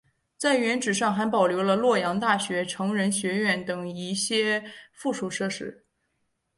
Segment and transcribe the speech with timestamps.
[0.35, 5.85] 在原址上还保留了洛阳大学成人学院等一些附属设施。